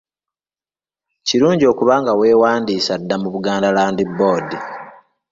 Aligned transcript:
Kirungi 1.27 1.65
okuba 1.71 1.93
nga 2.01 2.13
weewandiisa 2.19 2.93
dda 3.01 3.15
mu 3.21 3.29
Buganda 3.33 3.69
Land 3.75 3.99
Board. 4.17 4.49